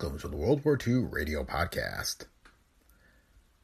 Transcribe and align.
Welcome 0.00 0.20
to 0.20 0.28
the 0.28 0.36
World 0.36 0.64
War 0.64 0.78
II 0.86 1.06
Radio 1.10 1.42
Podcast. 1.42 2.26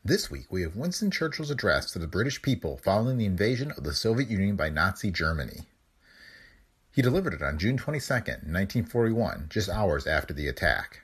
This 0.04 0.32
week 0.32 0.46
we 0.50 0.62
have 0.62 0.74
Winston 0.74 1.12
Churchill's 1.12 1.50
address 1.50 1.92
to 1.92 2.00
the 2.00 2.08
British 2.08 2.42
people 2.42 2.76
following 2.76 3.18
the 3.18 3.24
invasion 3.24 3.70
of 3.70 3.84
the 3.84 3.94
Soviet 3.94 4.28
Union 4.28 4.56
by 4.56 4.68
Nazi 4.68 5.12
Germany. 5.12 5.60
He 6.90 7.02
delivered 7.02 7.34
it 7.34 7.42
on 7.42 7.56
June 7.56 7.76
22, 7.76 8.12
1941, 8.14 9.46
just 9.48 9.68
hours 9.68 10.08
after 10.08 10.34
the 10.34 10.48
attack. 10.48 11.02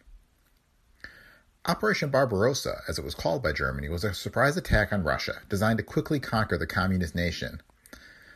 Operation 1.64 2.10
Barbarossa, 2.10 2.80
as 2.88 2.98
it 2.98 3.04
was 3.04 3.14
called 3.14 3.40
by 3.40 3.52
Germany, 3.52 3.88
was 3.88 4.02
a 4.02 4.12
surprise 4.12 4.56
attack 4.56 4.92
on 4.92 5.04
Russia 5.04 5.42
designed 5.48 5.78
to 5.78 5.84
quickly 5.84 6.18
conquer 6.18 6.58
the 6.58 6.66
communist 6.66 7.14
nation, 7.14 7.62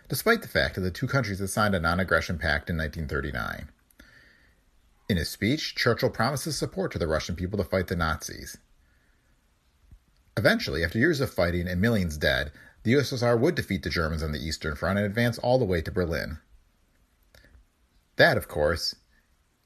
despite 0.08 0.42
the 0.42 0.48
fact 0.48 0.76
that 0.76 0.82
the 0.82 0.92
two 0.92 1.08
countries 1.08 1.40
had 1.40 1.50
signed 1.50 1.74
a 1.74 1.80
non 1.80 1.98
aggression 1.98 2.38
pact 2.38 2.70
in 2.70 2.76
1939. 2.76 3.68
In 5.08 5.16
his 5.18 5.28
speech, 5.28 5.74
Churchill 5.74 6.10
promises 6.10 6.56
support 6.56 6.92
to 6.92 6.98
the 6.98 7.06
Russian 7.06 7.36
people 7.36 7.58
to 7.58 7.64
fight 7.64 7.88
the 7.88 7.96
Nazis. 7.96 8.56
Eventually, 10.36 10.82
after 10.82 10.98
years 10.98 11.20
of 11.20 11.32
fighting 11.32 11.68
and 11.68 11.80
millions 11.80 12.16
dead, 12.16 12.52
the 12.82 12.94
USSR 12.94 13.38
would 13.38 13.54
defeat 13.54 13.82
the 13.82 13.90
Germans 13.90 14.22
on 14.22 14.32
the 14.32 14.44
Eastern 14.44 14.74
Front 14.74 14.98
and 14.98 15.06
advance 15.06 15.38
all 15.38 15.58
the 15.58 15.64
way 15.64 15.80
to 15.82 15.92
Berlin. 15.92 16.38
That, 18.16 18.36
of 18.36 18.48
course, 18.48 18.94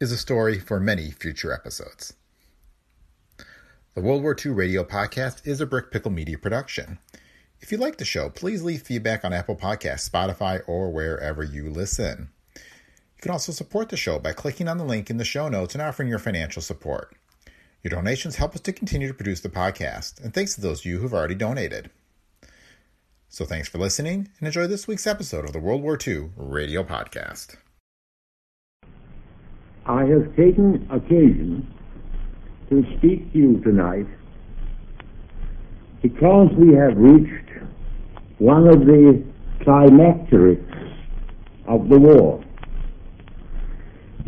is 0.01 0.13
a 0.13 0.17
story 0.17 0.59
for 0.59 0.81
many 0.81 1.11
future 1.11 1.53
episodes. 1.53 2.15
The 3.95 4.01
World 4.01 4.23
War 4.23 4.37
II 4.45 4.53
Radio 4.53 4.85
Podcast 4.85 5.47
is 5.47 5.61
a 5.61 5.67
Brick 5.67 5.91
Pickle 5.91 6.13
Media 6.13 6.39
production. 6.39 6.99
If 7.61 7.73
you 7.73 7.79
like 7.79 7.99
the 7.99 8.05
show, 8.05 8.31
please 8.31 8.63
leave 8.63 8.83
feedback 8.83 9.25
on 9.25 9.33
Apple 9.33 9.57
Podcasts, 9.57 10.09
Spotify, 10.09 10.61
or 10.69 10.93
wherever 10.93 11.43
you 11.43 11.69
listen. 11.69 12.31
You 13.19 13.23
can 13.23 13.33
also 13.33 13.51
support 13.51 13.89
the 13.89 13.97
show 13.97 14.21
by 14.21 14.33
clicking 14.33 14.69
on 14.69 14.79
the 14.79 14.85
link 14.85 15.11
in 15.11 15.17
the 15.17 15.25
show 15.25 15.49
notes 15.49 15.75
and 15.75 15.83
offering 15.83 16.09
your 16.09 16.21
financial 16.21 16.63
support. 16.63 17.17
Your 17.83 17.91
donations 17.91 18.37
help 18.37 18.55
us 18.55 18.61
to 18.61 18.73
continue 18.73 19.09
to 19.09 19.15
produce 19.15 19.41
the 19.41 19.49
podcast, 19.49 20.23
and 20.23 20.33
thanks 20.33 20.55
to 20.55 20.61
those 20.61 20.81
of 20.81 20.87
you 20.87 21.01
who've 21.01 21.13
already 21.13 21.35
donated. 21.35 21.91
So 23.29 23.45
thanks 23.45 23.69
for 23.69 23.79
listening, 23.79 24.29
and 24.39 24.47
enjoy 24.47 24.69
this 24.69 24.87
week's 24.87 25.05
episode 25.05 25.45
of 25.45 25.53
the 25.53 25.59
World 25.59 25.83
War 25.83 25.99
II 26.07 26.31
Radio 26.37 26.85
Podcast. 26.85 27.57
I 29.85 30.05
have 30.05 30.37
taken 30.37 30.87
occasion 30.89 31.67
to 32.71 32.85
speak 32.99 33.33
to 33.33 33.39
you 33.39 33.61
tonight 33.65 34.07
because 36.03 36.51
we 36.57 36.73
have 36.75 36.97
reached 36.97 37.51
one 38.39 38.69
of 38.69 38.87
the 38.87 39.25
climacterics 39.63 41.05
of 41.67 41.89
the 41.89 41.99
war. 41.99 42.45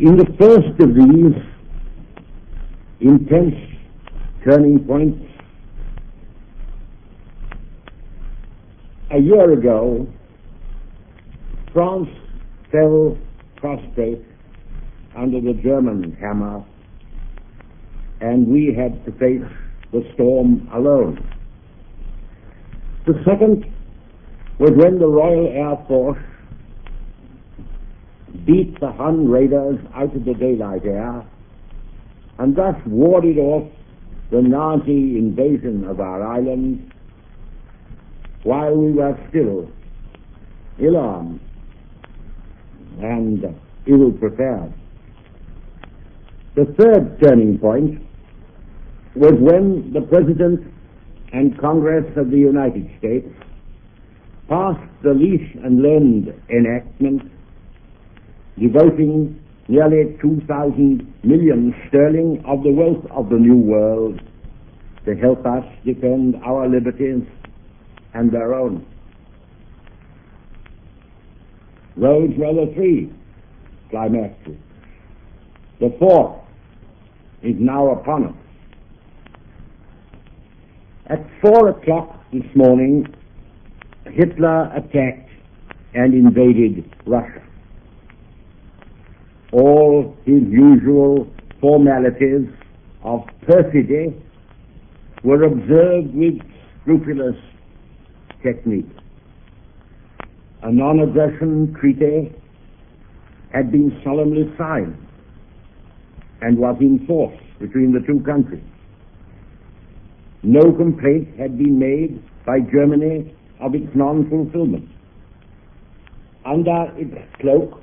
In 0.01 0.17
the 0.17 0.25
first 0.39 0.79
of 0.79 0.95
these 0.95 1.35
intense 3.01 3.53
turning 4.43 4.83
points, 4.83 5.23
a 9.11 9.19
year 9.19 9.53
ago, 9.53 10.07
France 11.71 12.09
fell 12.71 13.15
prostrate 13.57 14.25
under 15.15 15.39
the 15.39 15.53
German 15.61 16.17
hammer, 16.19 16.65
and 18.21 18.47
we 18.47 18.73
had 18.73 19.05
to 19.05 19.11
face 19.19 19.45
the 19.91 20.03
storm 20.15 20.67
alone. 20.73 21.23
The 23.05 23.21
second 23.23 23.71
was 24.57 24.71
when 24.71 24.97
the 24.97 25.05
Royal 25.05 25.47
Air 25.47 25.77
Force 25.87 26.17
beat 28.45 28.79
the 28.79 28.91
Hun 28.91 29.27
raiders 29.27 29.79
out 29.93 30.15
of 30.15 30.25
the 30.25 30.33
daylight 30.33 30.85
air 30.85 31.25
and 32.39 32.55
thus 32.55 32.75
warded 32.85 33.37
off 33.37 33.71
the 34.31 34.41
Nazi 34.41 35.17
invasion 35.17 35.85
of 35.85 35.99
our 35.99 36.23
island 36.23 36.91
while 38.43 38.75
we 38.75 38.91
were 38.93 39.17
still 39.29 39.69
ill 40.79 40.97
armed 40.97 41.39
and 43.01 43.43
ill 43.85 44.11
prepared. 44.13 44.73
The 46.55 46.65
third 46.77 47.21
turning 47.21 47.59
point 47.59 48.01
was 49.15 49.33
when 49.39 49.93
the 49.93 50.01
President 50.01 50.73
and 51.33 51.57
Congress 51.59 52.05
of 52.17 52.31
the 52.31 52.37
United 52.37 52.89
States 52.97 53.27
passed 54.49 54.81
the 55.03 55.13
Lease 55.13 55.57
and 55.63 55.81
Lend 55.81 56.33
enactment 56.49 57.31
devoting 58.61 59.41
nearly 59.67 60.15
2,000 60.21 61.13
million 61.23 61.73
sterling 61.87 62.43
of 62.45 62.61
the 62.63 62.71
wealth 62.71 63.03
of 63.11 63.29
the 63.29 63.37
New 63.37 63.57
World 63.57 64.21
to 65.05 65.15
help 65.15 65.45
us 65.45 65.65
defend 65.83 66.35
our 66.45 66.69
liberties 66.69 67.23
and 68.13 68.31
their 68.31 68.53
own. 68.53 68.85
Those 71.97 72.29
were 72.37 72.53
the 72.53 72.71
three 72.75 73.11
climacterics. 73.91 74.57
The 75.79 75.95
fourth 75.97 76.41
is 77.41 77.55
now 77.57 77.91
upon 77.91 78.27
us. 78.27 78.35
At 81.07 81.25
four 81.41 81.69
o'clock 81.69 82.23
this 82.31 82.45
morning, 82.55 83.07
Hitler 84.05 84.71
attacked 84.75 85.29
and 85.93 86.13
invaded 86.13 86.95
Russia. 87.05 87.41
All 89.51 90.15
his 90.25 90.43
usual 90.43 91.27
formalities 91.59 92.47
of 93.03 93.21
perfidy 93.45 94.15
were 95.23 95.43
observed 95.43 96.15
with 96.15 96.39
scrupulous 96.81 97.35
technique. 98.43 98.89
A 100.63 100.71
non-aggression 100.71 101.75
treaty 101.79 102.33
had 103.51 103.71
been 103.71 103.99
solemnly 104.03 104.51
signed 104.57 104.95
and 106.41 106.57
was 106.57 106.77
in 106.79 107.05
force 107.05 107.37
between 107.59 107.91
the 107.91 107.99
two 108.07 108.21
countries. 108.21 108.63
No 110.43 110.71
complaint 110.71 111.37
had 111.37 111.57
been 111.57 111.77
made 111.77 112.23
by 112.45 112.59
Germany 112.71 113.35
of 113.59 113.75
its 113.75 113.87
non-fulfillment. 113.93 114.89
Under 116.45 116.91
its 116.97 117.13
cloak 117.39 117.81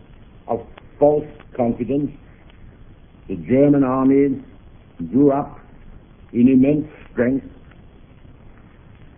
of 0.48 0.66
false 0.98 1.26
confidence, 1.56 2.10
the 3.28 3.36
German 3.36 3.84
armies 3.84 4.42
drew 5.10 5.32
up 5.32 5.59
in 6.32 6.48
immense 6.48 6.88
strength 7.12 7.47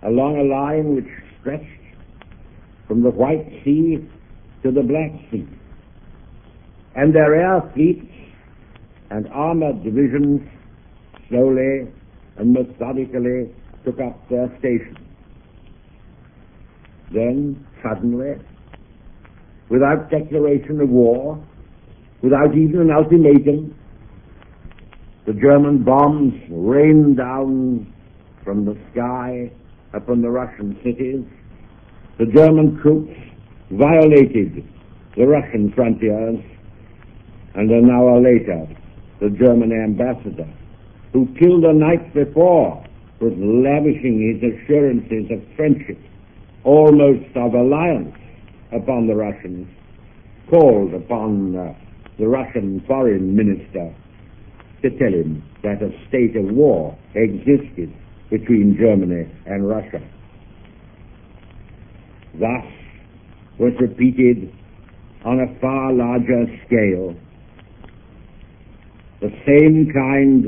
along 0.03 0.39
a 0.39 0.45
line 0.45 0.95
which 0.95 1.09
stretched 1.41 1.67
from 2.87 3.03
the 3.03 3.11
White 3.11 3.47
Sea 3.65 3.99
to 4.63 4.71
the 4.71 4.83
Black 4.83 5.13
Sea. 5.31 5.47
And 6.97 7.15
their 7.15 7.35
air 7.35 7.63
fleets 7.75 8.07
and 9.11 9.29
armored 9.29 9.85
divisions 9.85 10.41
slowly 11.29 11.89
and 12.37 12.53
methodically 12.53 13.55
took 13.85 14.01
up 14.01 14.29
their 14.29 14.49
stations. 14.59 14.97
Then, 17.13 17.67
suddenly, 17.83 18.35
without 19.69 20.11
declaration 20.11 20.81
of 20.81 20.89
war, 20.89 21.43
without 22.23 22.57
even 22.57 22.81
an 22.81 22.91
ultimatum, 22.91 23.75
the 25.27 25.33
German 25.35 25.85
bombs 25.85 26.35
rained 26.51 27.17
down 27.17 27.93
from 28.45 28.65
the 28.65 28.77
sky 28.93 29.51
upon 29.93 30.23
the 30.23 30.31
Russian 30.31 30.79
cities. 30.83 31.25
The 32.19 32.27
German 32.27 32.79
troops 32.83 33.17
violated 33.71 34.67
the 35.17 35.27
Russian 35.27 35.73
frontiers, 35.75 36.39
and 37.55 37.71
an 37.71 37.91
hour 37.91 38.21
later, 38.21 38.67
the 39.21 39.31
German 39.31 39.73
ambassador, 39.73 40.49
who 41.13 41.27
till 41.39 41.61
the 41.61 41.73
night 41.73 42.15
before 42.15 42.85
was 43.21 43.33
lavishing 43.37 44.17
his 44.33 44.55
assurances 44.55 45.31
of 45.31 45.43
friendship, 45.57 45.99
almost 46.65 47.37
of 47.37 47.55
alliance, 47.55 48.17
upon 48.73 49.07
the 49.07 49.15
Russians, 49.15 49.69
called 50.49 50.95
upon 50.95 51.57
uh, 51.57 51.75
the 52.21 52.29
Russian 52.29 52.85
foreign 52.87 53.35
minister 53.35 53.95
to 54.83 54.91
tell 54.99 55.13
him 55.13 55.43
that 55.63 55.83
a 55.83 55.91
state 56.09 56.37
of 56.37 56.55
war 56.55 56.97
existed 57.15 57.93
between 58.31 58.77
Germany 58.79 59.27
and 59.47 59.67
Russia. 59.67 60.01
Thus 62.35 62.67
was 63.59 63.73
repeated 63.81 64.55
on 65.25 65.41
a 65.41 65.61
far 65.61 65.93
larger 65.93 66.45
scale 66.67 67.17
the 69.21 69.31
same 69.47 69.91
kind 69.93 70.47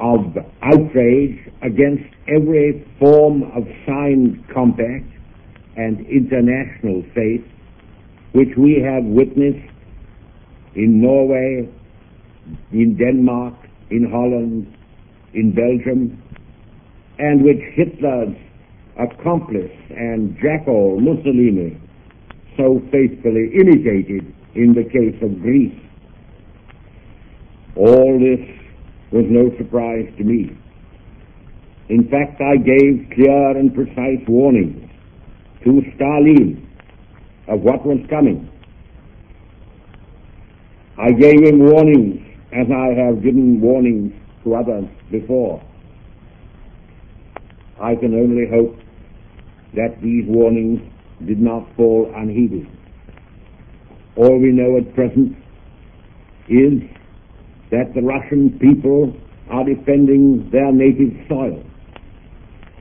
of 0.00 0.36
outrage 0.62 1.38
against 1.62 2.04
every 2.28 2.86
form 2.98 3.42
of 3.54 3.64
signed 3.86 4.44
compact 4.52 5.06
and 5.76 6.06
international 6.06 7.02
faith 7.14 7.44
which 8.36 8.54
we 8.58 8.82
have 8.84 9.02
witnessed 9.02 9.72
in 10.74 11.00
Norway, 11.00 11.66
in 12.70 12.94
Denmark, 12.98 13.54
in 13.90 14.10
Holland, 14.10 14.76
in 15.32 15.54
Belgium, 15.54 16.22
and 17.18 17.42
which 17.42 17.62
Hitler's 17.72 18.36
accomplice 18.98 19.72
and 19.88 20.36
jackal 20.36 21.00
Mussolini 21.00 21.80
so 22.58 22.82
faithfully 22.92 23.48
imitated 23.58 24.34
in 24.54 24.74
the 24.74 24.84
case 24.84 25.16
of 25.22 25.40
Greece. 25.40 25.80
All 27.74 28.20
this 28.20 28.44
was 29.12 29.24
no 29.30 29.48
surprise 29.56 30.12
to 30.18 30.24
me. 30.24 30.54
In 31.88 32.06
fact, 32.10 32.42
I 32.42 32.56
gave 32.56 33.08
clear 33.14 33.56
and 33.56 33.74
precise 33.74 34.20
warnings 34.28 34.90
to 35.64 35.80
Stalin 35.94 36.66
of 37.48 37.60
what 37.60 37.84
was 37.86 37.98
coming. 38.08 38.50
I 40.98 41.12
gave 41.12 41.42
him 41.44 41.58
warnings 41.60 42.22
as 42.52 42.66
I 42.70 42.94
have 42.94 43.22
given 43.22 43.60
warnings 43.60 44.12
to 44.44 44.54
others 44.54 44.86
before. 45.10 45.62
I 47.80 47.94
can 47.94 48.14
only 48.14 48.46
hope 48.48 48.78
that 49.74 50.00
these 50.00 50.24
warnings 50.26 50.80
did 51.26 51.40
not 51.40 51.66
fall 51.76 52.10
unheeded. 52.16 52.66
All 54.16 54.38
we 54.40 54.48
know 54.52 54.78
at 54.78 54.94
present 54.94 55.36
is 56.48 56.80
that 57.70 57.92
the 57.94 58.00
Russian 58.02 58.58
people 58.58 59.14
are 59.50 59.64
defending 59.64 60.48
their 60.50 60.72
native 60.72 61.12
soil 61.28 61.62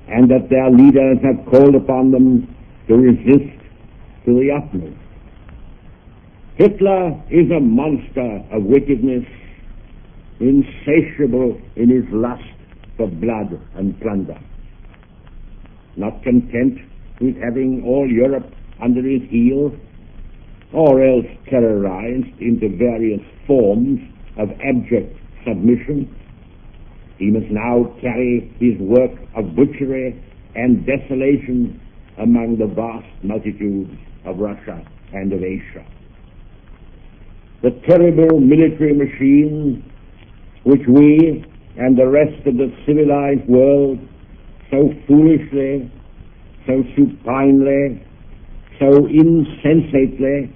and 0.08 0.30
that 0.30 0.50
their 0.50 0.70
leaders 0.70 1.18
have 1.24 1.46
called 1.48 1.76
upon 1.76 2.12
them 2.12 2.56
to 2.88 2.96
resist 2.96 3.55
to 4.26 4.34
the 4.34 4.52
utmost. 4.52 4.98
Hitler 6.56 7.22
is 7.30 7.52
a 7.52 7.60
monster 7.60 8.44
of 8.52 8.64
wickedness, 8.64 9.26
insatiable 10.40 11.62
in 11.76 11.90
his 11.90 12.06
lust 12.12 12.44
for 12.98 13.08
blood 13.08 13.60
and 13.76 14.00
plunder. 14.02 14.40
Not 15.96 16.24
content 16.24 16.80
with 17.22 17.36
having 17.38 17.84
all 17.86 18.10
Europe 18.10 18.52
under 18.82 19.02
his 19.02 19.22
heel, 19.30 19.72
or 20.74 21.06
else 21.06 21.26
terrorized 21.50 22.40
into 22.40 22.76
various 22.78 23.22
forms 23.46 24.00
of 24.38 24.50
abject 24.60 25.16
submission, 25.46 26.14
he 27.18 27.32
must 27.32 27.48
now 27.50 27.96
carry 28.02 28.52
his 28.60 28.78
work 28.80 29.12
of 29.38 29.56
butchery 29.56 30.22
and 30.56 30.86
desolation 30.86 31.80
among 32.18 32.58
the 32.58 32.68
vast 32.68 33.08
multitudes 33.24 33.96
of 34.26 34.40
Russia 34.40 34.84
and 35.14 35.32
of 35.34 35.44
Asia. 35.44 35.86
The 37.62 37.72
terrible 37.88 38.40
military 38.40 38.94
machine 38.94 39.92
which 40.64 40.82
we 40.88 41.46
and 41.78 41.98
the 41.98 42.08
rest 42.08 42.46
of 42.48 42.58
the 42.58 42.74
civilized 42.86 43.48
world 43.48 44.00
so 44.72 44.92
foolishly, 45.08 45.92
so 46.66 46.84
supinely, 46.96 48.04
so 48.80 49.08
insensately 49.08 50.54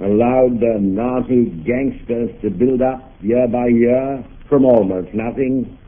allowed 0.00 0.60
the 0.60 0.78
Nazi 0.80 1.46
gangsters 1.66 2.30
to 2.42 2.50
build 2.50 2.82
up 2.82 3.12
year 3.20 3.48
by 3.48 3.66
year 3.66 4.24
from 4.48 4.64
almost 4.64 5.08
nothing. 5.14 5.78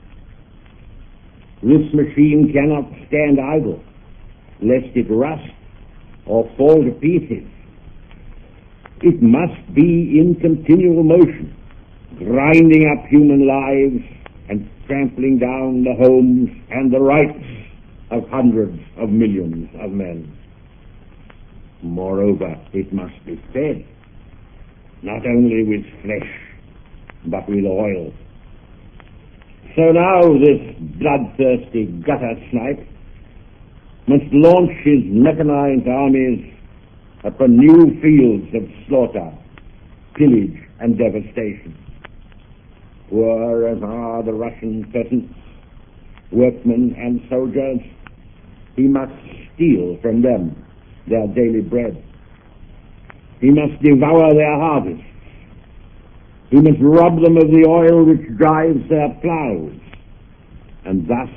This 1.62 1.92
machine 1.92 2.50
cannot 2.52 2.88
stand 3.06 3.38
idle, 3.38 3.82
lest 4.60 4.96
it 4.96 5.06
rust 5.10 5.52
or 6.28 6.48
fall 6.56 6.84
to 6.84 6.90
pieces. 7.00 7.44
It 9.00 9.22
must 9.22 9.74
be 9.74 10.18
in 10.18 10.36
continual 10.40 11.02
motion, 11.02 11.56
grinding 12.18 12.90
up 12.92 13.06
human 13.06 13.46
lives 13.46 14.04
and 14.48 14.68
trampling 14.86 15.38
down 15.38 15.84
the 15.84 15.94
homes 15.94 16.50
and 16.70 16.92
the 16.92 17.00
rights 17.00 17.44
of 18.10 18.28
hundreds 18.28 18.80
of 18.96 19.08
millions 19.10 19.68
of 19.80 19.90
men. 19.90 20.34
Moreover, 21.82 22.56
it 22.72 22.92
must 22.92 23.14
be 23.24 23.36
fed, 23.52 23.86
not 25.02 25.24
only 25.26 25.62
with 25.62 25.84
flesh, 26.02 26.28
but 27.26 27.48
with 27.48 27.64
oil. 27.64 28.12
So 29.76 29.92
now 29.92 30.22
this 30.22 30.74
bloodthirsty 30.98 31.86
gutter 32.04 32.34
snipe 32.50 32.84
must 34.08 34.32
launch 34.32 34.70
his 34.84 35.04
mechanized 35.04 35.86
armies 35.86 36.40
upon 37.24 37.58
new 37.58 37.92
fields 38.00 38.48
of 38.54 38.64
slaughter, 38.88 39.30
pillage, 40.14 40.56
and 40.80 40.96
devastation. 40.96 41.76
Poor 43.10 43.68
as 43.68 43.82
are 43.82 44.22
the 44.22 44.32
Russian 44.32 44.84
peasants, 44.92 45.34
workmen, 46.32 46.94
and 46.96 47.20
soldiers, 47.28 47.80
he 48.76 48.82
must 48.82 49.12
steal 49.54 49.98
from 50.00 50.22
them 50.22 50.56
their 51.06 51.26
daily 51.28 51.60
bread. 51.60 52.02
He 53.40 53.50
must 53.50 53.82
devour 53.82 54.32
their 54.32 54.56
harvests. 54.58 55.04
He 56.50 56.56
must 56.56 56.80
rob 56.80 57.22
them 57.22 57.36
of 57.36 57.50
the 57.52 57.66
oil 57.68 58.06
which 58.06 58.24
drives 58.38 58.88
their 58.88 59.12
plows, 59.20 59.76
and 60.86 61.06
thus 61.06 61.28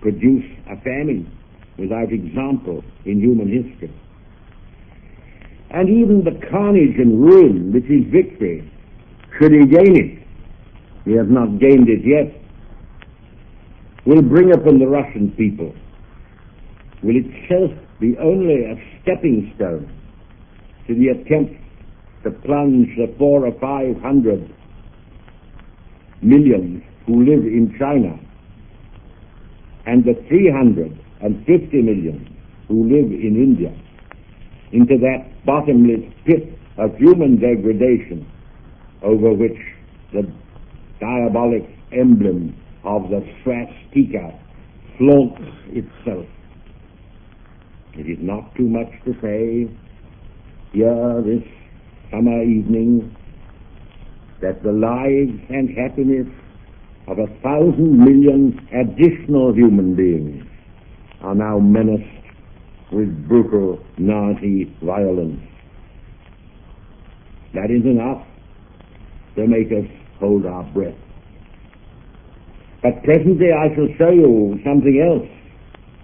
produce 0.00 0.44
a 0.70 0.76
famine 0.80 1.30
without 1.78 2.12
example 2.12 2.84
in 3.04 3.20
human 3.20 3.48
history. 3.48 3.92
And 5.70 5.88
even 5.88 6.22
the 6.22 6.38
carnage 6.50 6.96
and 6.98 7.20
ruin 7.20 7.72
which 7.72 7.84
is 7.84 8.04
victory, 8.12 8.70
should 9.38 9.52
he 9.52 9.66
gain 9.66 9.96
it, 9.96 10.26
he 11.04 11.12
has 11.12 11.26
not 11.28 11.58
gained 11.58 11.88
it 11.88 12.06
yet, 12.06 12.30
will 14.06 14.22
bring 14.22 14.52
upon 14.52 14.78
the 14.78 14.86
Russian 14.86 15.32
people, 15.36 15.74
will 17.02 17.16
itself 17.16 17.72
be 18.00 18.16
only 18.18 18.64
a 18.64 18.76
stepping 19.02 19.52
stone 19.56 19.90
to 20.86 20.94
the 20.94 21.08
attempt 21.08 21.54
to 22.22 22.30
plunge 22.30 22.88
the 22.96 23.12
four 23.18 23.46
or 23.46 23.52
five 23.60 24.00
hundred 24.00 24.54
millions 26.22 26.82
who 27.06 27.24
live 27.24 27.44
in 27.44 27.74
China 27.78 28.18
and 29.86 30.04
the 30.04 30.14
350 31.24 31.80
million 31.80 32.36
who 32.68 32.84
live 32.84 33.10
in 33.10 33.34
India 33.36 33.72
into 34.72 34.98
that 34.98 35.24
bottomless 35.46 36.04
pit 36.26 36.58
of 36.76 36.94
human 36.96 37.40
degradation 37.40 38.30
over 39.02 39.32
which 39.32 39.56
the 40.12 40.30
diabolic 41.00 41.64
emblem 41.92 42.54
of 42.84 43.08
the 43.08 43.24
swastika 43.42 44.38
flaunts 44.98 45.40
itself. 45.68 46.26
It 47.94 48.10
is 48.10 48.18
not 48.20 48.54
too 48.56 48.68
much 48.68 48.92
to 49.06 49.14
say 49.22 49.70
here 50.72 51.22
this 51.24 51.44
summer 52.10 52.42
evening 52.42 53.16
that 54.42 54.62
the 54.62 54.72
lives 54.72 55.40
and 55.48 55.70
happiness 55.70 56.28
of 57.06 57.18
a 57.18 57.28
thousand 57.40 57.98
million 57.98 58.58
additional 58.72 59.54
human 59.54 59.94
beings 59.94 60.44
are 61.24 61.34
now 61.34 61.58
menaced 61.58 62.04
with 62.92 63.08
brutal 63.26 63.82
Nazi 63.96 64.70
violence. 64.84 65.40
That 67.54 67.70
is 67.70 67.82
enough 67.84 68.26
to 69.36 69.46
make 69.46 69.72
us 69.72 69.88
hold 70.20 70.44
our 70.44 70.64
breath. 70.74 70.94
But 72.82 73.02
presently 73.04 73.48
I 73.56 73.74
shall 73.74 73.88
show 73.96 74.10
you 74.10 74.60
something 74.64 75.00
else 75.00 75.28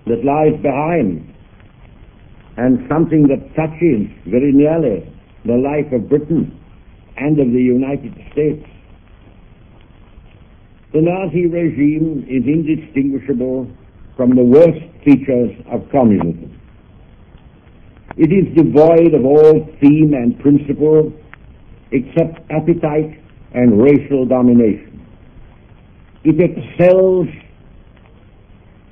that 0.06 0.24
lies 0.24 0.56
behind 0.62 1.28
and 2.56 2.88
something 2.88 3.28
that 3.28 3.54
touches 3.54 4.08
very 4.24 4.52
nearly 4.52 5.04
the 5.44 5.60
life 5.60 5.92
of 5.92 6.08
Britain 6.08 6.58
and 7.18 7.38
of 7.38 7.52
the 7.52 7.60
United 7.60 8.14
States. 8.32 8.64
The 10.94 11.02
Nazi 11.02 11.46
regime 11.46 12.24
is 12.26 12.42
indistinguishable 12.48 13.70
from 14.16 14.34
the 14.36 14.42
worst 14.42 14.80
features 15.04 15.50
of 15.70 15.88
communism. 15.90 16.60
It 18.16 18.32
is 18.32 18.54
devoid 18.56 19.14
of 19.14 19.24
all 19.24 19.66
theme 19.80 20.12
and 20.14 20.38
principle 20.40 21.12
except 21.92 22.40
appetite 22.50 23.18
and 23.54 23.82
racial 23.82 24.26
domination. 24.26 25.06
It 26.22 26.36
excels 26.38 27.28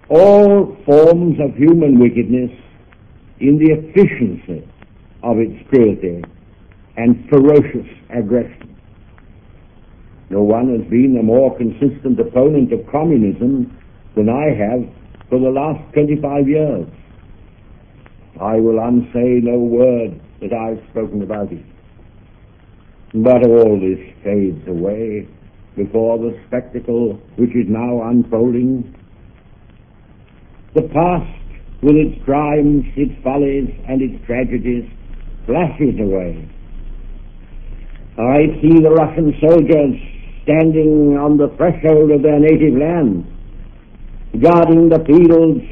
all 0.08 0.76
forms 0.86 1.38
of 1.40 1.54
human 1.56 1.98
wickedness 2.00 2.50
in 3.40 3.58
the 3.58 3.74
efficiency 3.74 4.66
of 5.22 5.38
its 5.38 5.68
cruelty 5.68 6.22
and 6.96 7.28
ferocious 7.28 7.86
aggression. 8.10 8.76
No 10.30 10.42
one 10.42 10.68
has 10.78 10.88
been 10.90 11.16
a 11.18 11.22
more 11.22 11.56
consistent 11.56 12.18
opponent 12.18 12.72
of 12.72 12.80
communism 12.90 13.76
than 14.16 14.28
I 14.28 14.54
have 14.56 14.88
for 15.28 15.38
the 15.38 15.50
last 15.50 15.92
25 15.94 16.48
years. 16.48 16.86
I 18.40 18.56
will 18.56 18.78
unsay 18.78 19.40
no 19.42 19.58
word 19.58 20.20
that 20.40 20.52
I've 20.52 20.82
spoken 20.90 21.22
about 21.22 21.52
it. 21.52 21.64
But 23.14 23.46
all 23.46 23.80
this 23.80 23.98
fades 24.22 24.66
away 24.68 25.26
before 25.76 26.18
the 26.18 26.38
spectacle 26.46 27.20
which 27.36 27.50
is 27.50 27.66
now 27.68 28.02
unfolding. 28.08 28.94
The 30.74 30.82
past, 30.82 31.82
with 31.82 31.96
its 31.96 32.24
crimes, 32.24 32.84
its 32.96 33.14
follies, 33.22 33.70
and 33.88 34.02
its 34.02 34.24
tragedies, 34.26 34.84
flashes 35.46 35.98
away. 35.98 36.48
I 38.18 38.50
see 38.60 38.82
the 38.82 38.90
Russian 38.90 39.32
soldiers 39.40 39.94
standing 40.42 41.16
on 41.16 41.38
the 41.38 41.54
threshold 41.56 42.10
of 42.10 42.22
their 42.22 42.38
native 42.38 42.74
land, 42.74 43.24
guarding 44.36 44.88
the 44.88 45.02
fields 45.04 45.64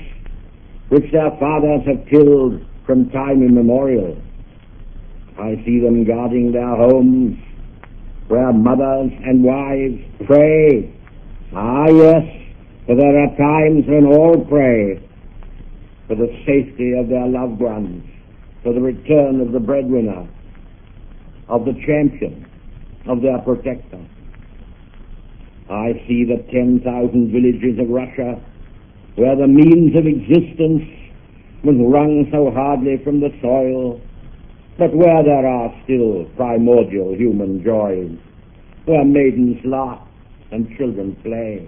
which 0.88 1.10
their 1.12 1.30
fathers 1.38 1.82
have 1.86 2.08
tilled 2.08 2.64
from 2.86 3.10
time 3.10 3.42
immemorial. 3.42 4.16
I 5.38 5.60
see 5.66 5.80
them 5.80 6.04
guarding 6.04 6.52
their 6.52 6.76
homes 6.76 7.38
where 8.28 8.52
mothers 8.52 9.12
and 9.24 9.42
wives 9.42 10.00
pray. 10.26 10.92
Ah, 11.54 11.88
yes, 11.88 12.24
for 12.86 12.96
there 12.96 13.24
are 13.24 13.36
times 13.36 13.84
when 13.86 14.06
all 14.06 14.44
pray 14.48 15.02
for 16.06 16.14
the 16.14 16.28
safety 16.46 16.94
of 16.98 17.08
their 17.08 17.26
loved 17.26 17.60
ones, 17.60 18.04
for 18.62 18.72
the 18.72 18.80
return 18.80 19.40
of 19.40 19.52
the 19.52 19.60
breadwinner, 19.60 20.26
of 21.48 21.64
the 21.64 21.74
champion, 21.86 22.46
of 23.06 23.22
their 23.22 23.38
protector. 23.38 24.00
I 25.70 25.92
see 26.06 26.24
the 26.24 26.42
10,000 26.52 26.82
villages 27.32 27.78
of 27.78 27.88
Russia 27.88 28.40
where 29.16 29.36
the 29.36 29.48
means 29.48 29.96
of 29.96 30.06
existence 30.06 30.84
was 31.64 31.76
wrung 31.80 32.28
so 32.30 32.50
hardly 32.50 32.98
from 33.02 33.20
the 33.20 33.30
soil 33.40 34.00
but 34.78 34.94
where 34.94 35.24
there 35.24 35.46
are 35.46 35.72
still 35.84 36.26
primordial 36.36 37.14
human 37.14 37.64
joys, 37.64 38.12
where 38.84 39.04
maidens 39.04 39.56
laugh 39.64 40.06
and 40.52 40.68
children 40.76 41.16
play. 41.22 41.66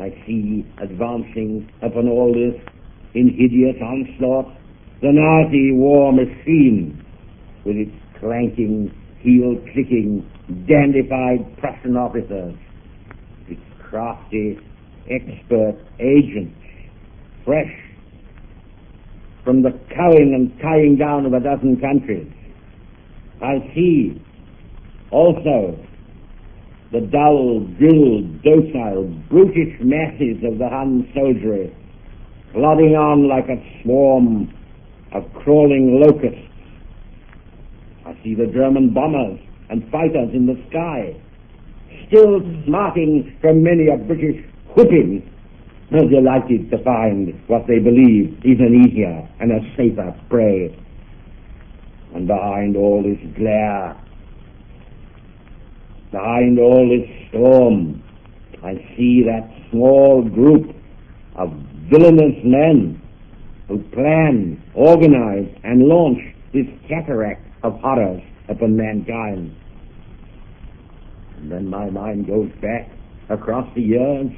I 0.00 0.10
see 0.26 0.66
advancing 0.80 1.68
upon 1.82 2.08
all 2.08 2.32
this 2.32 2.60
in 3.14 3.28
hideous 3.36 3.76
onslaught 3.82 4.56
the 5.02 5.12
Nazi 5.12 5.72
war 5.72 6.12
machine 6.12 7.04
with 7.64 7.76
its 7.76 7.92
clanking, 8.18 8.90
heel-clicking, 9.20 10.28
dandified 10.66 11.58
Prussian 11.58 11.96
officers, 11.96 12.54
its 13.48 13.60
crafty, 13.82 14.58
expert 15.10 15.76
agents, 16.00 16.56
fresh 17.44 17.72
from 19.44 19.62
the 19.62 19.70
cowing 19.94 20.34
and 20.34 20.52
tying 20.60 20.96
down 20.96 21.26
of 21.26 21.32
a 21.32 21.40
dozen 21.40 21.80
countries. 21.80 22.30
I 23.40 23.60
see 23.74 24.20
also 25.10 25.78
the 26.92 27.00
dull, 27.00 27.60
drilled, 27.78 28.42
docile, 28.42 29.04
brutish 29.28 29.78
masses 29.80 30.42
of 30.44 30.58
the 30.58 30.68
Hun 30.68 31.10
soldiery 31.14 31.74
plodding 32.52 32.96
on 32.96 33.28
like 33.28 33.48
a 33.48 33.60
swarm 33.82 34.52
of 35.12 35.22
crawling 35.34 36.00
locusts. 36.00 36.44
I 38.06 38.12
see 38.22 38.34
the 38.34 38.46
German 38.46 38.94
bombers 38.94 39.38
and 39.70 39.90
fighters 39.90 40.30
in 40.32 40.46
the 40.46 40.56
sky, 40.70 41.14
still 42.08 42.40
smarting 42.66 43.36
from 43.40 43.62
many 43.62 43.88
a 43.88 43.96
British 43.96 44.44
whipping 44.76 45.28
are 45.92 46.08
delighted 46.08 46.70
to 46.70 46.82
find 46.84 47.32
what 47.48 47.66
they 47.66 47.78
believe 47.78 48.38
is 48.44 48.60
an 48.60 48.84
easier 48.86 49.26
and 49.40 49.52
a 49.52 49.60
safer 49.76 50.14
prey. 50.28 50.76
And 52.14 52.26
behind 52.26 52.76
all 52.76 53.02
this 53.02 53.18
glare, 53.36 53.96
behind 56.10 56.58
all 56.58 56.88
this 56.88 57.28
storm, 57.28 58.02
I 58.62 58.74
see 58.96 59.22
that 59.24 59.48
small 59.70 60.22
group 60.22 60.74
of 61.36 61.52
villainous 61.90 62.36
men 62.44 63.00
who 63.68 63.78
plan, 63.94 64.62
organize, 64.74 65.48
and 65.64 65.82
launch 65.82 66.18
this 66.52 66.66
cataract 66.88 67.44
of 67.62 67.78
horrors 67.80 68.22
upon 68.48 68.76
mankind. 68.76 69.54
And 71.36 71.52
then 71.52 71.68
my 71.68 71.90
mind 71.90 72.26
goes 72.26 72.50
back 72.60 72.90
across 73.28 73.68
the 73.74 73.82
years 73.82 74.30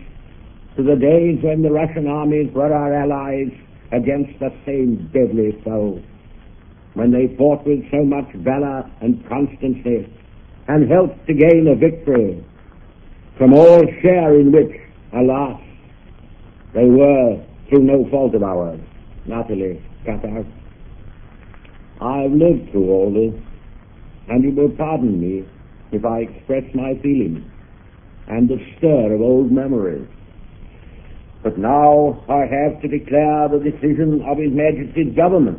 to 0.76 0.82
the 0.82 0.96
days 0.96 1.42
when 1.42 1.62
the 1.62 1.70
Russian 1.70 2.06
armies 2.06 2.52
were 2.54 2.72
our 2.72 2.94
allies 2.94 3.52
against 3.92 4.38
the 4.38 4.50
same 4.64 5.10
deadly 5.12 5.60
foe, 5.64 6.00
when 6.94 7.10
they 7.10 7.34
fought 7.36 7.66
with 7.66 7.80
so 7.90 8.04
much 8.04 8.32
valor 8.36 8.88
and 9.00 9.26
constancy 9.28 10.06
and 10.68 10.90
helped 10.90 11.26
to 11.26 11.34
gain 11.34 11.66
a 11.68 11.74
victory 11.74 12.44
from 13.36 13.54
all 13.54 13.80
share 14.02 14.38
in 14.38 14.52
which, 14.52 14.80
alas, 15.12 15.60
they 16.74 16.84
were, 16.84 17.42
through 17.68 17.82
no 17.82 18.08
fault 18.10 18.34
of 18.34 18.42
ours, 18.42 18.80
utterly 19.32 19.82
cut 20.04 20.24
out. 20.24 20.46
I've 22.00 22.32
lived 22.32 22.70
through 22.70 22.90
all 22.90 23.12
this, 23.12 23.34
and 24.30 24.44
you 24.44 24.52
will 24.52 24.70
pardon 24.70 25.20
me 25.20 25.44
if 25.92 26.04
I 26.04 26.20
express 26.20 26.62
my 26.72 26.94
feelings 27.02 27.44
and 28.28 28.48
the 28.48 28.58
stir 28.78 29.12
of 29.12 29.20
old 29.20 29.50
memories. 29.50 30.06
But 31.42 31.58
now 31.58 32.22
I 32.28 32.46
have 32.46 32.80
to 32.82 32.88
declare 32.88 33.48
the 33.48 33.58
decision 33.58 34.22
of 34.28 34.38
His 34.38 34.52
Majesty's 34.52 35.16
government. 35.16 35.58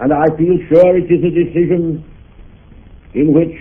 And 0.00 0.12
I 0.12 0.26
feel 0.36 0.58
sure 0.68 0.96
it 0.96 1.06
is 1.06 1.22
a 1.22 1.30
decision 1.30 2.02
in 3.14 3.32
which 3.32 3.54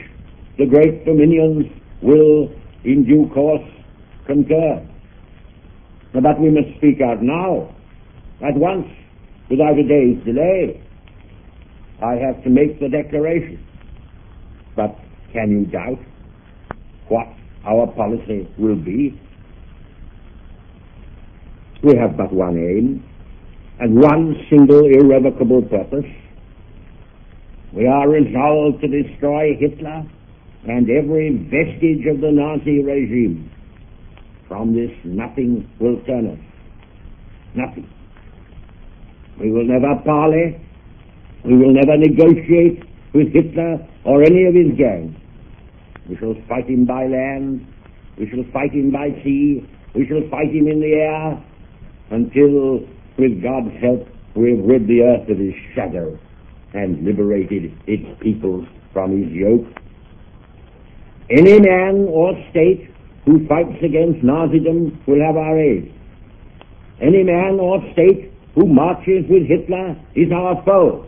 the 0.57 0.65
great 0.65 1.05
dominions 1.05 1.65
will 2.01 2.49
in 2.83 3.05
due 3.05 3.29
course 3.33 3.69
concur. 4.25 4.87
But 6.13 6.39
we 6.41 6.49
must 6.49 6.75
speak 6.77 7.01
out 7.01 7.21
now, 7.21 7.75
at 8.41 8.55
once, 8.55 8.87
without 9.49 9.77
a 9.77 9.83
day's 9.83 10.23
delay. 10.25 10.81
I 12.03 12.15
have 12.15 12.43
to 12.43 12.49
make 12.49 12.79
the 12.79 12.89
declaration. 12.89 13.65
But 14.75 14.97
can 15.33 15.51
you 15.51 15.65
doubt 15.65 15.99
what 17.07 17.27
our 17.65 17.87
policy 17.93 18.49
will 18.57 18.75
be? 18.75 19.19
We 21.83 21.95
have 21.97 22.17
but 22.17 22.31
one 22.33 22.57
aim 22.57 23.03
and 23.79 23.99
one 23.99 24.35
single 24.49 24.85
irrevocable 24.85 25.61
purpose. 25.63 26.09
We 27.73 27.87
are 27.87 28.09
resolved 28.09 28.81
to 28.81 28.87
destroy 28.87 29.55
Hitler 29.59 30.03
and 30.67 30.89
every 30.89 31.37
vestige 31.49 32.05
of 32.05 32.21
the 32.21 32.31
Nazi 32.31 32.83
regime. 32.83 33.49
From 34.47 34.75
this, 34.75 34.91
nothing 35.03 35.69
will 35.79 36.01
turn 36.05 36.27
us. 36.27 36.39
Nothing. 37.55 37.89
We 39.39 39.51
will 39.51 39.65
never 39.65 40.01
parley. 40.03 40.59
We 41.43 41.57
will 41.57 41.73
never 41.73 41.97
negotiate 41.97 42.83
with 43.13 43.33
Hitler 43.33 43.87
or 44.03 44.23
any 44.23 44.45
of 44.45 44.53
his 44.53 44.77
gang. 44.77 45.15
We 46.07 46.17
shall 46.17 46.35
fight 46.47 46.69
him 46.69 46.85
by 46.85 47.07
land. 47.07 47.65
We 48.17 48.29
shall 48.29 48.43
fight 48.51 48.71
him 48.71 48.91
by 48.91 49.09
sea. 49.23 49.67
We 49.95 50.07
shall 50.07 50.21
fight 50.29 50.53
him 50.53 50.67
in 50.67 50.79
the 50.79 50.93
air 50.93 51.43
until, 52.11 52.85
with 53.17 53.41
God's 53.41 53.73
help, 53.81 54.07
we 54.35 54.51
have 54.51 54.65
rid 54.65 54.87
the 54.87 55.01
earth 55.01 55.29
of 55.29 55.37
his 55.37 55.53
shadow 55.75 56.17
and 56.73 57.03
liberated 57.03 57.77
its 57.87 58.05
peoples 58.21 58.67
from 58.93 59.11
his 59.11 59.31
yoke. 59.31 59.67
Any 61.29 61.59
man 61.59 62.07
or 62.09 62.33
state 62.51 62.89
who 63.25 63.45
fights 63.47 63.77
against 63.83 64.23
Nazism 64.23 65.05
will 65.07 65.21
have 65.25 65.37
our 65.37 65.59
aid. 65.59 65.93
Any 67.01 67.23
man 67.23 67.59
or 67.59 67.81
state 67.93 68.31
who 68.55 68.67
marches 68.67 69.25
with 69.29 69.47
Hitler 69.47 69.95
is 70.15 70.31
our 70.31 70.61
foe. 70.65 71.07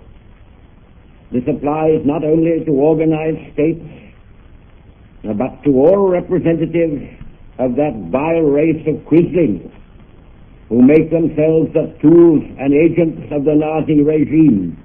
This 1.33 1.43
applies 1.47 2.05
not 2.05 2.23
only 2.23 2.63
to 2.63 2.71
organized 2.71 3.53
states, 3.53 3.83
but 5.23 5.63
to 5.63 5.71
all 5.71 6.07
representatives 6.07 7.01
of 7.57 7.75
that 7.75 7.93
vile 8.11 8.41
race 8.41 8.85
of 8.87 9.03
quislings 9.05 9.71
who 10.69 10.81
make 10.81 11.09
themselves 11.09 11.73
the 11.73 11.93
tools 12.01 12.43
and 12.59 12.73
agents 12.73 13.31
of 13.31 13.45
the 13.45 13.55
Nazi 13.55 14.01
regime. 14.01 14.77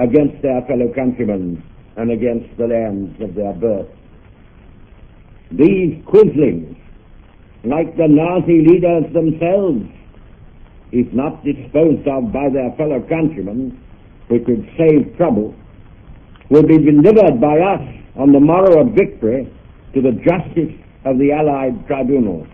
against 0.00 0.40
their 0.42 0.62
fellow 0.62 0.88
countrymen 0.94 1.62
and 1.96 2.10
against 2.10 2.56
the 2.56 2.66
lands 2.66 3.20
of 3.20 3.34
their 3.34 3.52
birth. 3.52 3.88
These 5.52 6.02
quislings, 6.06 6.76
like 7.64 7.96
the 7.96 8.08
Nazi 8.08 8.64
leaders 8.64 9.12
themselves, 9.12 9.84
if 10.92 11.12
not 11.12 11.44
disposed 11.44 12.06
of 12.08 12.32
by 12.32 12.48
their 12.48 12.72
fellow 12.76 13.00
countrymen, 13.08 13.78
who 14.30 14.38
could 14.44 14.64
save 14.78 15.16
trouble, 15.16 15.54
will 16.50 16.62
be 16.62 16.78
delivered 16.78 17.40
by 17.40 17.58
us 17.58 17.82
on 18.16 18.32
the 18.32 18.38
morrow 18.38 18.80
of 18.80 18.94
victory 18.94 19.52
to 19.92 20.00
the 20.00 20.12
justice 20.22 20.72
of 21.04 21.18
the 21.18 21.32
Allied 21.32 21.86
tribunals. 21.86 22.46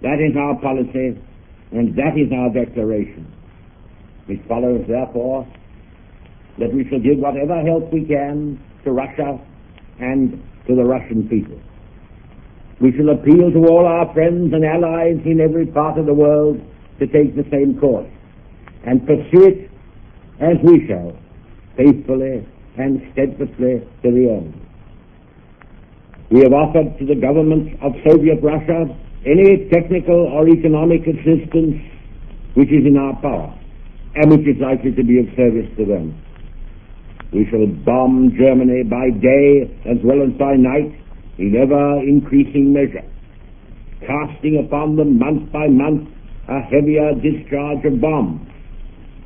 That 0.00 0.24
is 0.24 0.34
our 0.36 0.56
policy, 0.60 1.20
and 1.72 1.94
that 1.96 2.16
is 2.16 2.32
our 2.32 2.48
declaration. 2.48 3.30
It 4.28 4.40
follows, 4.48 4.84
therefore, 4.88 5.46
that 6.58 6.72
we 6.72 6.88
shall 6.88 7.00
give 7.00 7.18
whatever 7.18 7.60
help 7.60 7.92
we 7.92 8.04
can 8.04 8.58
to 8.84 8.92
Russia 8.92 9.38
and 10.00 10.42
to 10.66 10.76
the 10.76 10.84
Russian 10.84 11.28
people. 11.28 11.60
We 12.80 12.96
shall 12.96 13.10
appeal 13.10 13.52
to 13.52 13.66
all 13.68 13.84
our 13.84 14.12
friends 14.14 14.54
and 14.54 14.64
allies 14.64 15.20
in 15.26 15.40
every 15.40 15.66
part 15.66 15.98
of 15.98 16.06
the 16.06 16.14
world 16.14 16.60
to 17.00 17.06
take 17.06 17.36
the 17.36 17.44
same 17.50 17.78
course 17.78 18.08
and 18.88 19.04
pursue 19.06 19.44
it 19.44 19.70
as 20.40 20.56
we 20.64 20.88
shall, 20.88 21.12
faithfully 21.76 22.40
and 22.78 23.04
steadfastly 23.12 23.84
to 24.02 24.08
the 24.08 24.24
end. 24.32 24.54
We 26.30 26.40
have 26.40 26.54
offered 26.54 26.96
to 26.98 27.04
the 27.04 27.16
governments 27.20 27.76
of 27.82 27.92
Soviet 28.08 28.40
Russia 28.40 28.88
any 29.26 29.68
technical 29.68 30.32
or 30.32 30.48
economic 30.48 31.04
assistance 31.04 31.76
which 32.54 32.72
is 32.72 32.86
in 32.88 32.96
our 32.96 33.12
power 33.20 33.52
and 34.14 34.30
which 34.30 34.48
is 34.48 34.56
likely 34.56 34.92
to 34.96 35.04
be 35.04 35.20
of 35.20 35.28
service 35.36 35.68
to 35.76 35.84
them. 35.84 36.16
We 37.32 37.44
shall 37.50 37.66
bomb 37.84 38.32
Germany 38.40 38.84
by 38.88 39.12
day 39.20 39.68
as 39.84 39.98
well 40.02 40.24
as 40.24 40.32
by 40.40 40.56
night 40.56 40.96
in 41.36 41.52
ever 41.60 42.00
increasing 42.08 42.72
measure, 42.72 43.04
casting 44.00 44.64
upon 44.64 44.96
them 44.96 45.18
month 45.18 45.52
by 45.52 45.68
month 45.68 46.08
a 46.48 46.60
heavier 46.72 47.12
discharge 47.20 47.84
of 47.84 48.00
bombs 48.00 48.48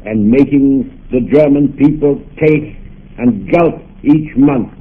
and 0.04 0.30
making 0.30 0.90
the 1.10 1.20
German 1.32 1.72
people 1.78 2.20
taste 2.38 2.78
and 3.18 3.50
gulp 3.52 3.80
each 4.02 4.36
month 4.36 4.72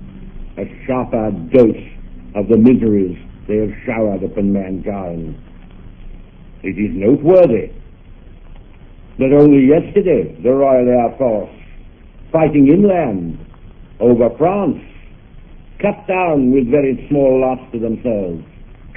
a 0.58 0.66
sharper 0.86 1.32
dose 1.54 1.88
of 2.36 2.48
the 2.48 2.58
miseries 2.58 3.18
they 3.48 3.58
have 3.58 3.74
showered 3.86 4.24
upon 4.24 4.54
mankind. 4.54 5.36
It 6.64 6.78
is 6.78 6.92
noteworthy 6.94 7.74
that 9.20 9.34
only 9.34 9.68
yesterday 9.68 10.36
the 10.42 10.52
Royal 10.52 10.88
Air 10.88 11.16
Force, 11.18 11.50
fighting 12.32 12.68
inland 12.72 13.38
over 14.00 14.30
France, 14.38 14.82
cut 15.82 16.08
down 16.08 16.52
with 16.52 16.70
very 16.70 17.06
small 17.10 17.42
loss 17.42 17.60
to 17.72 17.80
themselves 17.80 18.44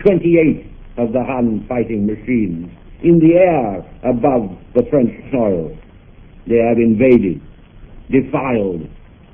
28 0.05 0.71
of 0.99 1.13
the 1.13 1.25
Hun 1.25 1.65
fighting 1.69 2.07
machines 2.07 2.71
in 3.03 3.19
the 3.19 3.35
air 3.35 3.85
above 4.05 4.57
the 4.75 4.85
French 4.91 5.13
soil. 5.33 5.77
They 6.47 6.59
have 6.59 6.79
invaded, 6.79 7.41
defiled, 8.11 8.89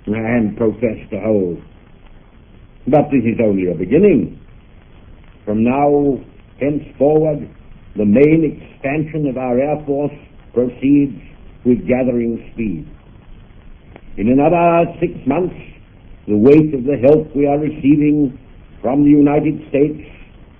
and 0.06 0.56
professed 0.56 1.10
to 1.10 1.20
hold. 1.20 1.58
But 2.86 3.10
this 3.10 3.24
is 3.24 3.38
only 3.42 3.70
a 3.70 3.74
beginning. 3.74 4.40
From 5.44 5.64
now 5.64 6.18
henceforward, 6.60 7.48
the 7.96 8.04
main 8.04 8.44
expansion 8.46 9.26
of 9.26 9.36
our 9.36 9.58
Air 9.58 9.82
Force 9.86 10.14
proceeds 10.54 11.18
with 11.64 11.86
gathering 11.86 12.50
speed. 12.52 12.88
In 14.16 14.28
another 14.28 14.90
six 15.00 15.12
months, 15.26 15.54
the 16.26 16.36
weight 16.36 16.74
of 16.74 16.84
the 16.84 16.96
help 17.02 17.34
we 17.34 17.46
are 17.46 17.58
receiving 17.58 18.38
from 18.80 19.04
the 19.04 19.10
United 19.10 19.60
States 19.68 20.00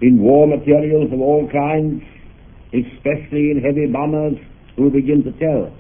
in 0.01 0.19
war 0.21 0.47
materials 0.47 1.13
of 1.13 1.21
all 1.21 1.49
kinds, 1.51 2.03
especially 2.73 3.51
in 3.51 3.63
heavy 3.65 3.87
bombers, 3.87 4.37
will 4.77 4.91
begin 4.91 5.23
to 5.25 5.33
tell. 5.39 5.73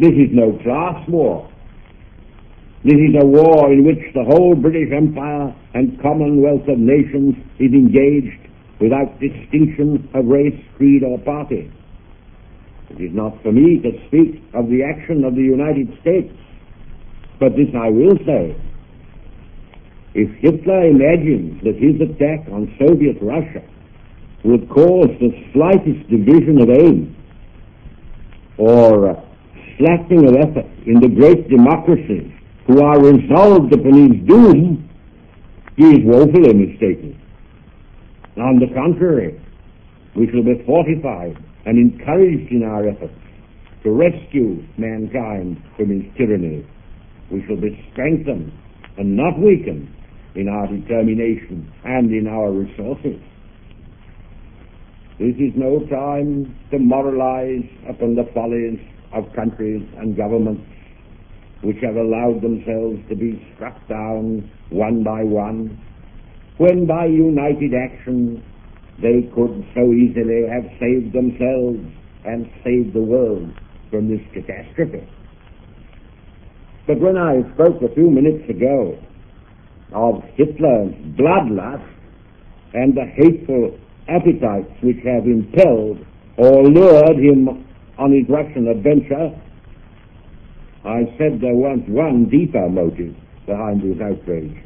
This 0.00 0.16
is 0.16 0.32
no 0.32 0.56
class 0.64 1.06
war. 1.10 1.46
This 2.82 2.96
is 2.96 3.14
a 3.20 3.26
war 3.26 3.70
in 3.70 3.84
which 3.84 4.00
the 4.14 4.24
whole 4.24 4.54
British 4.54 4.88
Empire 4.96 5.54
and 5.74 6.00
Commonwealth 6.00 6.66
of 6.68 6.78
Nations 6.78 7.36
is 7.58 7.70
engaged 7.74 8.48
without 8.80 9.20
distinction 9.20 10.08
of 10.14 10.24
race, 10.24 10.56
creed, 10.78 11.04
or 11.04 11.18
party. 11.18 11.70
It 12.88 12.98
is 12.98 13.12
not 13.12 13.42
for 13.42 13.52
me 13.52 13.78
to 13.84 13.92
speak 14.08 14.42
of 14.54 14.70
the 14.70 14.82
action 14.82 15.22
of 15.22 15.34
the 15.34 15.42
United 15.42 15.92
States, 16.00 16.32
but 17.38 17.52
this 17.52 17.68
I 17.76 17.90
will 17.90 18.16
say. 18.24 18.56
If 20.14 20.32
Hitler 20.40 20.88
imagines 20.88 21.62
that 21.62 21.76
his 21.76 22.00
attack 22.00 22.48
on 22.48 22.74
Soviet 22.80 23.20
Russia 23.20 23.62
would 24.44 24.66
cause 24.70 25.12
the 25.20 25.30
slightest 25.52 26.08
division 26.08 26.56
of 26.62 26.70
aim 26.70 27.14
or 28.56 29.22
slackening 29.80 30.28
of 30.28 30.36
effort 30.36 30.68
in 30.86 31.00
the 31.00 31.08
great 31.08 31.48
democracies 31.48 32.30
who 32.66 32.82
are 32.84 33.00
resolved 33.00 33.72
upon 33.72 33.94
his 33.96 34.28
doom, 34.28 34.88
he 35.76 35.84
is 35.84 36.00
woefully 36.04 36.52
mistaken. 36.52 37.18
On 38.36 38.60
the 38.60 38.68
contrary, 38.74 39.40
we 40.14 40.30
shall 40.30 40.44
be 40.44 40.62
fortified 40.66 41.36
and 41.64 41.78
encouraged 41.78 42.52
in 42.52 42.62
our 42.62 42.88
efforts 42.88 43.16
to 43.82 43.90
rescue 43.90 44.62
mankind 44.76 45.62
from 45.76 45.90
his 45.90 46.04
tyranny. 46.16 46.66
We 47.30 47.44
shall 47.46 47.56
be 47.56 47.72
strengthened 47.92 48.52
and 48.98 49.16
not 49.16 49.38
weakened 49.38 49.88
in 50.34 50.48
our 50.48 50.66
determination 50.68 51.72
and 51.84 52.12
in 52.12 52.26
our 52.26 52.52
resources. 52.52 53.20
This 55.18 55.36
is 55.36 55.52
no 55.56 55.80
time 55.88 56.56
to 56.70 56.78
moralize 56.78 57.68
upon 57.88 58.14
the 58.14 58.28
follies 58.34 58.80
of 59.12 59.24
countries 59.34 59.86
and 59.98 60.16
governments 60.16 60.62
which 61.62 61.76
have 61.82 61.96
allowed 61.96 62.40
themselves 62.40 62.98
to 63.08 63.14
be 63.14 63.36
struck 63.54 63.76
down 63.88 64.50
one 64.70 65.04
by 65.04 65.22
one, 65.22 65.78
when 66.56 66.86
by 66.86 67.04
united 67.04 67.72
action 67.74 68.42
they 69.02 69.28
could 69.34 69.64
so 69.74 69.92
easily 69.92 70.46
have 70.48 70.64
saved 70.78 71.12
themselves 71.12 71.80
and 72.24 72.50
saved 72.64 72.94
the 72.94 73.00
world 73.00 73.48
from 73.90 74.08
this 74.08 74.20
catastrophe. 74.32 75.06
But 76.86 77.00
when 77.00 77.16
I 77.16 77.40
spoke 77.54 77.80
a 77.82 77.94
few 77.94 78.10
minutes 78.10 78.48
ago 78.48 78.98
of 79.92 80.22
Hitler's 80.34 80.94
bloodlust 81.16 81.88
and 82.74 82.94
the 82.94 83.06
hateful 83.16 83.78
appetites 84.08 84.72
which 84.82 84.98
have 85.04 85.24
impelled 85.24 86.04
or 86.36 86.64
lured 86.64 87.16
him 87.16 87.64
on 88.00 88.12
his 88.12 88.26
Russian 88.30 88.66
adventure, 88.66 89.28
I 90.84 91.04
said 91.18 91.38
there 91.40 91.54
was 91.54 91.80
one 91.86 92.30
deeper 92.30 92.66
motive 92.68 93.14
behind 93.44 93.82
his 93.82 94.00
outrage. 94.00 94.56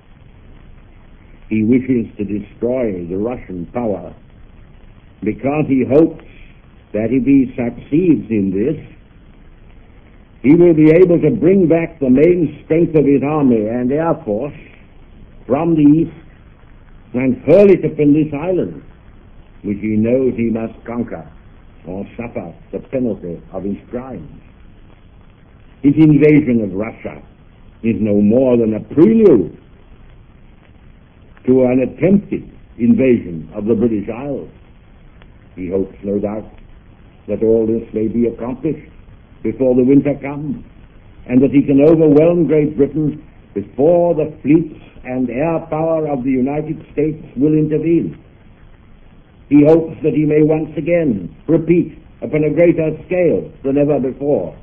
He 1.51 1.65
wishes 1.65 2.07
to 2.17 2.25
destroy 2.25 3.05
the 3.07 3.19
Russian 3.19 3.67
power 3.75 4.15
because 5.21 5.65
he 5.67 5.85
hopes 5.85 6.25
that 6.93 7.11
if 7.11 7.27
he 7.27 7.51
succeeds 7.59 8.31
in 8.31 8.55
this, 8.55 8.79
he 10.43 10.55
will 10.55 10.75
be 10.75 10.93
able 10.95 11.21
to 11.21 11.31
bring 11.35 11.67
back 11.67 11.99
the 11.99 12.11
main 12.11 12.63
strength 12.65 12.95
of 12.95 13.05
his 13.05 13.23
army 13.25 13.67
and 13.67 13.91
air 13.91 14.15
force 14.25 14.55
from 15.47 15.75
the 15.75 15.83
east 15.83 16.15
and 17.15 17.37
hurl 17.47 17.69
it 17.69 17.85
upon 17.85 18.15
this 18.15 18.33
island, 18.33 18.83
which 19.63 19.79
he 19.81 19.97
knows 19.97 20.35
he 20.37 20.51
must 20.51 20.75
conquer 20.85 21.29
or 21.87 22.05
suffer 22.17 22.55
the 22.73 22.81
penalty 22.89 23.41
of 23.53 23.65
his 23.65 23.77
crimes. 23.91 24.41
His 25.83 25.95
invasion 25.97 26.63
of 26.65 26.73
Russia 26.73 27.23
is 27.83 27.97
no 28.01 28.21
more 28.21 28.57
than 28.57 28.75
a 28.75 28.81
prelude 28.95 29.59
to 31.47 31.65
an 31.65 31.81
attempted 31.85 32.51
invasion 32.79 33.51
of 33.55 33.67
the 33.67 33.75
British 33.75 34.09
Isles. 34.09 34.49
He 35.55 35.69
hopes, 35.69 35.97
no 36.03 36.19
doubt, 36.19 36.51
that 37.29 37.43
all 37.43 37.67
this 37.67 37.87
may 37.93 38.09
be 38.09 38.27
accomplished 38.27 38.91
before 39.43 39.75
the 39.77 39.85
winter 39.85 40.15
comes, 40.23 40.65
and 41.29 41.43
that 41.43 41.51
he 41.51 41.63
can 41.63 41.81
overwhelm 41.85 42.47
Great 42.47 42.77
Britain 42.77 43.23
before 43.53 44.15
the 44.15 44.35
fleets 44.43 44.81
and 45.05 45.29
air 45.29 45.61
power 45.69 46.09
of 46.09 46.25
the 46.25 46.31
United 46.31 46.81
States 46.93 47.23
will 47.37 47.53
intervene. 47.53 48.19
He 49.49 49.65
hopes 49.67 49.97
that 50.03 50.15
he 50.15 50.25
may 50.25 50.43
once 50.43 50.71
again 50.77 51.35
repeat 51.47 51.99
upon 52.23 52.45
a 52.45 52.55
greater 52.55 52.97
scale 53.07 53.53
than 53.63 53.79
ever 53.79 54.01
before 54.01 54.57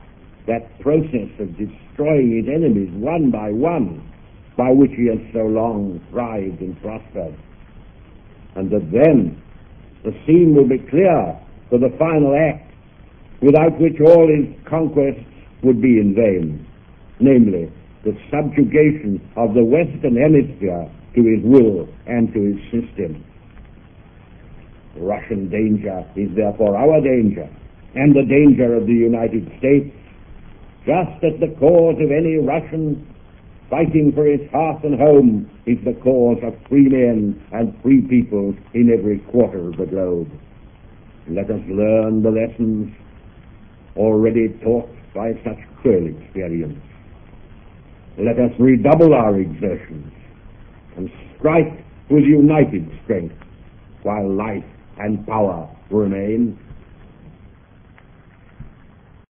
that 0.47 0.79
process 0.79 1.29
of 1.39 1.55
destroying 1.57 2.41
his 2.41 2.49
enemies 2.49 2.89
one 2.93 3.29
by 3.29 3.51
one 3.51 4.01
by 4.57 4.71
which 4.71 4.91
he 4.97 5.07
has 5.07 5.19
so 5.33 5.45
long 5.45 6.01
thrived 6.09 6.59
and 6.61 6.79
prospered. 6.81 7.37
And 8.55 8.69
that 8.71 8.91
then 8.91 9.41
the 10.03 10.11
scene 10.25 10.55
will 10.55 10.67
be 10.67 10.79
clear 10.89 11.39
for 11.69 11.77
the 11.77 11.95
final 11.97 12.35
act 12.35 12.73
without 13.41 13.79
which 13.79 14.01
all 14.01 14.27
his 14.27 14.49
conquests 14.67 15.25
would 15.63 15.81
be 15.81 15.99
in 15.99 16.13
vain, 16.15 16.65
namely, 17.19 17.71
the 18.03 18.17
subjugation 18.29 19.21
of 19.37 19.53
the 19.53 19.63
Western 19.63 20.17
Hemisphere 20.17 20.89
to 21.15 21.21
his 21.21 21.43
will 21.43 21.87
and 22.07 22.33
to 22.33 22.41
his 22.41 22.59
system. 22.73 23.23
Russian 24.97 25.49
danger 25.49 26.05
is 26.15 26.29
therefore 26.35 26.75
our 26.75 27.01
danger, 27.01 27.49
and 27.95 28.15
the 28.15 28.23
danger 28.23 28.75
of 28.75 28.87
the 28.87 28.93
United 28.93 29.47
States, 29.59 29.95
just 30.85 31.23
as 31.23 31.39
the 31.39 31.55
cause 31.59 31.95
of 32.01 32.11
any 32.11 32.37
Russian 32.37 33.07
fighting 33.69 34.11
for 34.13 34.25
his 34.25 34.41
hearth 34.51 34.83
and 34.83 34.99
home 34.99 35.49
is 35.65 35.77
the 35.85 35.93
cause 36.03 36.37
of 36.43 36.53
free 36.67 36.89
men 36.89 37.41
and 37.53 37.73
free 37.81 38.01
peoples 38.01 38.55
in 38.73 38.91
every 38.91 39.19
quarter 39.31 39.69
of 39.69 39.77
the 39.77 39.85
globe. 39.85 40.29
Let 41.29 41.49
us 41.49 41.61
learn 41.69 42.21
the 42.21 42.31
lessons 42.31 42.93
already 43.95 44.49
taught 44.63 44.89
by 45.15 45.33
such 45.45 45.57
cruel 45.81 46.07
experience. 46.07 46.79
Let 48.17 48.39
us 48.39 48.51
redouble 48.59 49.13
our 49.13 49.39
exertions 49.39 50.11
and 50.97 51.09
strike 51.37 51.71
with 52.09 52.23
united 52.23 52.91
strength 53.03 53.35
while 54.03 54.29
life 54.29 54.65
and 55.03 55.25
power 55.27 55.67
remain 55.89 56.57